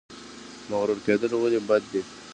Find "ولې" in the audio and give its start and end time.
1.37-1.59